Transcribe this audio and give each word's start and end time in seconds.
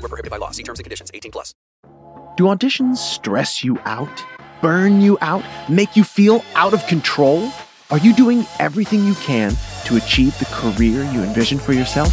Void 0.00 0.10
prohibited 0.10 0.30
by 0.30 0.36
law. 0.36 0.50
See 0.50 0.62
terms 0.62 0.78
and 0.78 0.84
conditions. 0.84 1.10
18 1.14 1.32
plus. 1.32 1.54
Do 2.36 2.44
auditions 2.44 2.98
stress 2.98 3.64
you 3.64 3.78
out? 3.84 4.24
Burn 4.62 5.00
you 5.00 5.18
out? 5.20 5.44
Make 5.68 5.96
you 5.96 6.04
feel 6.04 6.44
out 6.54 6.72
of 6.72 6.86
control? 6.86 7.50
Are 7.90 7.98
you 7.98 8.14
doing 8.14 8.44
everything 8.58 9.04
you 9.04 9.14
can 9.14 9.56
to 9.86 9.96
achieve 9.96 10.38
the 10.38 10.44
career 10.46 11.02
you 11.12 11.22
envision 11.22 11.58
for 11.58 11.72
yourself? 11.72 12.12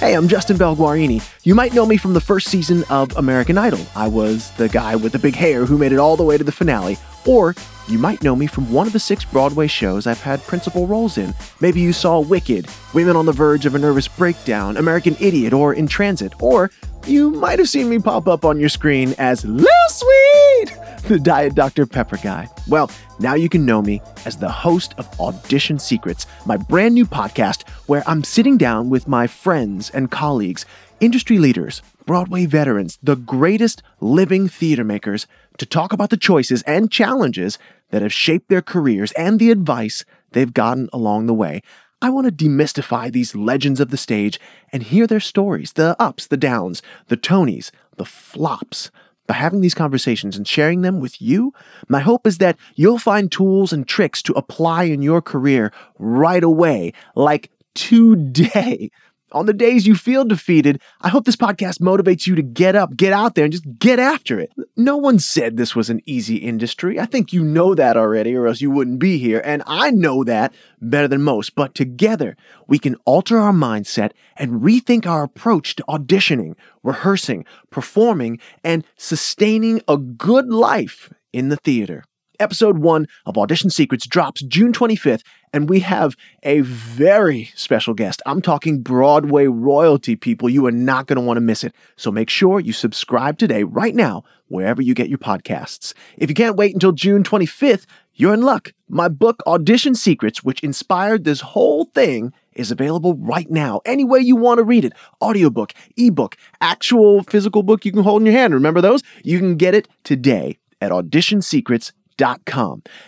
Hey, 0.00 0.14
I'm 0.14 0.28
Justin 0.28 0.56
Guarini. 0.56 1.22
You 1.42 1.54
might 1.54 1.74
know 1.74 1.84
me 1.84 1.96
from 1.96 2.14
the 2.14 2.20
first 2.20 2.48
season 2.48 2.84
of 2.88 3.16
American 3.16 3.58
Idol. 3.58 3.80
I 3.96 4.08
was 4.08 4.50
the 4.52 4.68
guy 4.68 4.96
with 4.96 5.12
the 5.12 5.18
big 5.18 5.34
hair 5.34 5.66
who 5.66 5.76
made 5.76 5.92
it 5.92 5.98
all 5.98 6.16
the 6.16 6.22
way 6.22 6.38
to 6.38 6.44
the 6.44 6.52
finale. 6.52 6.96
Or 7.26 7.54
you 7.88 7.98
might 7.98 8.22
know 8.22 8.36
me 8.36 8.46
from 8.46 8.70
one 8.70 8.86
of 8.86 8.92
the 8.92 9.00
six 9.00 9.24
Broadway 9.24 9.66
shows 9.66 10.06
I've 10.06 10.20
had 10.20 10.42
principal 10.42 10.86
roles 10.86 11.16
in. 11.16 11.34
Maybe 11.60 11.80
you 11.80 11.92
saw 11.92 12.20
Wicked, 12.20 12.68
Women 12.92 13.16
on 13.16 13.24
the 13.26 13.32
Verge 13.32 13.64
of 13.64 13.74
a 13.74 13.78
Nervous 13.78 14.08
Breakdown, 14.08 14.76
American 14.76 15.16
Idiot, 15.20 15.52
or 15.52 15.72
In 15.72 15.86
Transit. 15.86 16.34
Or 16.42 16.70
you 17.06 17.30
might 17.30 17.58
have 17.58 17.68
seen 17.68 17.88
me 17.88 17.98
pop 17.98 18.28
up 18.28 18.44
on 18.44 18.60
your 18.60 18.68
screen 18.68 19.14
as 19.16 19.44
Lil 19.44 19.66
Sweet, 19.88 20.76
the 21.04 21.18
Diet 21.18 21.54
Dr. 21.54 21.86
Pepper 21.86 22.18
guy. 22.18 22.48
Well, 22.68 22.90
now 23.20 23.34
you 23.34 23.48
can 23.48 23.64
know 23.64 23.80
me 23.80 24.02
as 24.26 24.36
the 24.36 24.50
host 24.50 24.94
of 24.98 25.08
Audition 25.18 25.78
Secrets, 25.78 26.26
my 26.44 26.58
brand 26.58 26.94
new 26.94 27.06
podcast 27.06 27.66
where 27.86 28.02
I'm 28.06 28.22
sitting 28.22 28.58
down 28.58 28.90
with 28.90 29.08
my 29.08 29.26
friends 29.26 29.88
and 29.90 30.10
colleagues, 30.10 30.66
industry 31.00 31.38
leaders, 31.38 31.80
Broadway 32.04 32.46
veterans, 32.46 32.98
the 33.02 33.16
greatest 33.16 33.82
living 34.00 34.48
theater 34.48 34.84
makers, 34.84 35.26
to 35.58 35.66
talk 35.66 35.92
about 35.92 36.10
the 36.10 36.16
choices 36.16 36.62
and 36.62 36.90
challenges 36.90 37.58
that 37.90 38.02
have 38.02 38.12
shaped 38.12 38.48
their 38.48 38.62
careers 38.62 39.12
and 39.12 39.38
the 39.38 39.50
advice 39.50 40.04
they've 40.32 40.54
gotten 40.54 40.88
along 40.92 41.26
the 41.26 41.34
way. 41.34 41.62
I 42.00 42.10
want 42.10 42.26
to 42.26 42.44
demystify 42.44 43.10
these 43.12 43.34
legends 43.34 43.80
of 43.80 43.90
the 43.90 43.96
stage 43.96 44.38
and 44.72 44.82
hear 44.82 45.06
their 45.06 45.20
stories 45.20 45.72
the 45.72 45.96
ups, 45.98 46.26
the 46.26 46.36
downs, 46.36 46.80
the 47.08 47.16
Tonys, 47.16 47.70
the 47.96 48.04
flops. 48.04 48.90
By 49.26 49.34
having 49.34 49.60
these 49.60 49.74
conversations 49.74 50.38
and 50.38 50.48
sharing 50.48 50.80
them 50.80 51.00
with 51.00 51.20
you, 51.20 51.52
my 51.86 52.00
hope 52.00 52.26
is 52.26 52.38
that 52.38 52.56
you'll 52.76 52.98
find 52.98 53.30
tools 53.30 53.74
and 53.74 53.86
tricks 53.86 54.22
to 54.22 54.32
apply 54.32 54.84
in 54.84 55.02
your 55.02 55.20
career 55.20 55.70
right 55.98 56.42
away, 56.42 56.94
like 57.14 57.50
today. 57.74 58.90
On 59.32 59.44
the 59.44 59.52
days 59.52 59.86
you 59.86 59.94
feel 59.94 60.24
defeated, 60.24 60.80
I 61.02 61.10
hope 61.10 61.26
this 61.26 61.36
podcast 61.36 61.80
motivates 61.80 62.26
you 62.26 62.34
to 62.34 62.42
get 62.42 62.74
up, 62.74 62.96
get 62.96 63.12
out 63.12 63.34
there, 63.34 63.44
and 63.44 63.52
just 63.52 63.78
get 63.78 63.98
after 63.98 64.40
it. 64.40 64.52
No 64.76 64.96
one 64.96 65.18
said 65.18 65.56
this 65.56 65.76
was 65.76 65.90
an 65.90 66.00
easy 66.06 66.36
industry. 66.36 66.98
I 66.98 67.04
think 67.04 67.32
you 67.32 67.44
know 67.44 67.74
that 67.74 67.96
already, 67.96 68.34
or 68.34 68.46
else 68.46 68.62
you 68.62 68.70
wouldn't 68.70 68.98
be 68.98 69.18
here. 69.18 69.42
And 69.44 69.62
I 69.66 69.90
know 69.90 70.24
that 70.24 70.54
better 70.80 71.08
than 71.08 71.22
most. 71.22 71.54
But 71.54 71.74
together, 71.74 72.36
we 72.66 72.78
can 72.78 72.96
alter 73.04 73.38
our 73.38 73.52
mindset 73.52 74.12
and 74.36 74.62
rethink 74.62 75.06
our 75.06 75.24
approach 75.24 75.76
to 75.76 75.84
auditioning, 75.88 76.54
rehearsing, 76.82 77.44
performing, 77.70 78.38
and 78.64 78.84
sustaining 78.96 79.82
a 79.86 79.98
good 79.98 80.48
life 80.48 81.12
in 81.32 81.50
the 81.50 81.56
theater. 81.56 82.04
Episode 82.40 82.78
one 82.78 83.08
of 83.26 83.36
Audition 83.36 83.68
Secrets 83.68 84.06
drops 84.06 84.42
June 84.42 84.72
25th, 84.72 85.22
and 85.52 85.68
we 85.68 85.80
have 85.80 86.14
a 86.44 86.60
very 86.60 87.50
special 87.56 87.94
guest. 87.94 88.22
I'm 88.26 88.40
talking 88.40 88.80
Broadway 88.80 89.46
royalty, 89.46 90.14
people. 90.14 90.48
You 90.48 90.64
are 90.66 90.72
not 90.72 91.08
going 91.08 91.16
to 91.16 91.22
want 91.22 91.38
to 91.38 91.40
miss 91.40 91.64
it. 91.64 91.74
So 91.96 92.12
make 92.12 92.30
sure 92.30 92.60
you 92.60 92.72
subscribe 92.72 93.38
today, 93.38 93.64
right 93.64 93.92
now, 93.92 94.22
wherever 94.46 94.80
you 94.80 94.94
get 94.94 95.08
your 95.08 95.18
podcasts. 95.18 95.94
If 96.16 96.28
you 96.30 96.34
can't 96.36 96.56
wait 96.56 96.74
until 96.74 96.92
June 96.92 97.24
25th, 97.24 97.86
you're 98.14 98.34
in 98.34 98.42
luck. 98.42 98.72
My 98.88 99.08
book, 99.08 99.42
Audition 99.44 99.96
Secrets, 99.96 100.44
which 100.44 100.62
inspired 100.62 101.24
this 101.24 101.40
whole 101.40 101.86
thing, 101.86 102.32
is 102.52 102.70
available 102.70 103.14
right 103.14 103.50
now. 103.50 103.80
Any 103.84 104.04
way 104.04 104.20
you 104.20 104.36
want 104.36 104.58
to 104.58 104.64
read 104.64 104.84
it 104.84 104.92
audiobook, 105.20 105.72
ebook, 105.96 106.36
actual 106.60 107.24
physical 107.24 107.64
book 107.64 107.84
you 107.84 107.90
can 107.90 108.04
hold 108.04 108.22
in 108.22 108.26
your 108.26 108.36
hand. 108.36 108.54
Remember 108.54 108.80
those? 108.80 109.02
You 109.24 109.40
can 109.40 109.56
get 109.56 109.74
it 109.74 109.88
today 110.04 110.58
at 110.80 110.92
auditionsecrets.com 110.92 111.92
Com. 111.92 111.97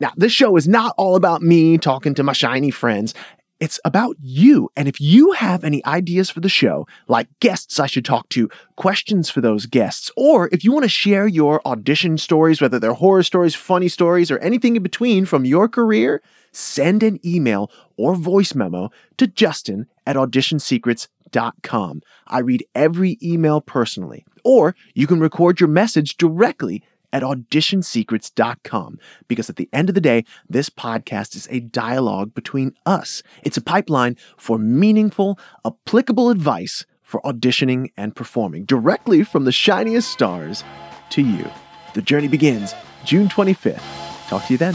Now, 0.00 0.12
this 0.16 0.32
show 0.32 0.56
is 0.56 0.66
not 0.66 0.94
all 0.96 1.14
about 1.14 1.42
me 1.42 1.78
talking 1.78 2.14
to 2.14 2.22
my 2.22 2.32
shiny 2.32 2.70
friends. 2.70 3.14
It's 3.60 3.78
about 3.84 4.16
you. 4.20 4.68
And 4.76 4.88
if 4.88 5.00
you 5.00 5.32
have 5.32 5.62
any 5.62 5.84
ideas 5.86 6.28
for 6.28 6.40
the 6.40 6.48
show, 6.48 6.86
like 7.06 7.28
guests 7.40 7.78
I 7.78 7.86
should 7.86 8.04
talk 8.04 8.28
to, 8.30 8.50
questions 8.76 9.30
for 9.30 9.40
those 9.40 9.66
guests, 9.66 10.10
or 10.16 10.48
if 10.52 10.64
you 10.64 10.72
want 10.72 10.82
to 10.82 10.88
share 10.88 11.26
your 11.26 11.62
audition 11.64 12.18
stories, 12.18 12.60
whether 12.60 12.80
they're 12.80 12.94
horror 12.94 13.22
stories, 13.22 13.54
funny 13.54 13.88
stories, 13.88 14.30
or 14.30 14.38
anything 14.38 14.74
in 14.76 14.82
between 14.82 15.24
from 15.24 15.44
your 15.44 15.68
career, 15.68 16.20
send 16.50 17.02
an 17.02 17.20
email 17.24 17.70
or 17.96 18.16
voice 18.16 18.54
memo 18.54 18.90
to 19.18 19.26
Justin 19.26 19.86
at 20.04 20.16
auditionsecrets.com. 20.16 22.02
I 22.26 22.38
read 22.40 22.66
every 22.74 23.18
email 23.22 23.60
personally. 23.60 24.26
Or 24.44 24.74
you 24.94 25.06
can 25.06 25.20
record 25.20 25.60
your 25.60 25.70
message 25.70 26.16
directly 26.16 26.82
at 27.14 27.22
auditionsecrets.com 27.22 28.98
because 29.28 29.48
at 29.48 29.56
the 29.56 29.70
end 29.72 29.88
of 29.88 29.94
the 29.94 30.00
day, 30.00 30.24
this 30.50 30.68
podcast 30.68 31.34
is 31.34 31.48
a 31.50 31.60
dialogue 31.60 32.34
between 32.34 32.74
us. 32.84 33.22
It's 33.44 33.56
a 33.56 33.62
pipeline 33.62 34.16
for 34.36 34.58
meaningful, 34.58 35.38
applicable 35.64 36.28
advice 36.28 36.84
for 37.02 37.22
auditioning 37.22 37.92
and 37.96 38.16
performing 38.16 38.64
directly 38.64 39.22
from 39.22 39.44
the 39.44 39.52
shiniest 39.52 40.10
stars 40.10 40.64
to 41.10 41.22
you. 41.22 41.48
The 41.94 42.02
journey 42.02 42.28
begins 42.28 42.74
June 43.04 43.28
25th. 43.28 43.80
Talk 44.28 44.44
to 44.46 44.52
you 44.52 44.58
then. 44.58 44.74